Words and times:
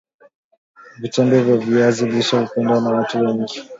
Vichembe 0.99 1.37
vya 1.43 1.57
viazi 1.57 2.05
lishe 2.05 2.37
hupendwa 2.37 2.81
na 2.81 2.89
watu 2.89 3.19
wengi 3.21 3.63